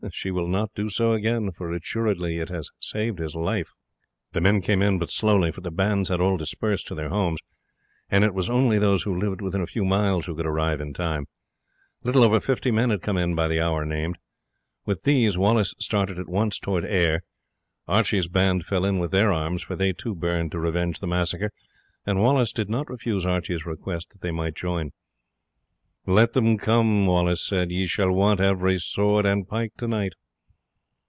[0.11, 3.69] She will not do so again, for assuredly it has saved his life."
[4.33, 7.39] The men came in but slowly, for the bands had all dispersed to their homes,
[8.09, 10.91] and it was only those who lived within a few miles who could arrive in
[10.95, 11.27] time.
[12.03, 14.17] Little over fifty men had come in by the hour named.
[14.87, 17.21] With these Wallace started at once towards Ayr.
[17.87, 21.51] Archie's band fell in with their arms, for they too burned to revenge the massacre,
[22.07, 24.93] and Wallace did not refuse Archie's request that they might join.
[26.07, 30.13] "Let them come," he said; "we shall want every sword and pike tonight."